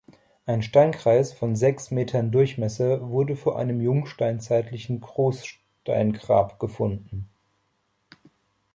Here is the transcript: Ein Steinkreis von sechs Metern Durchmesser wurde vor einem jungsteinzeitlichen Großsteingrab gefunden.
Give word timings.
Ein 0.47 0.63
Steinkreis 0.63 1.31
von 1.31 1.55
sechs 1.55 1.91
Metern 1.91 2.31
Durchmesser 2.31 3.07
wurde 3.07 3.35
vor 3.35 3.59
einem 3.59 3.81
jungsteinzeitlichen 3.81 4.99
Großsteingrab 4.99 6.57
gefunden. 6.59 7.29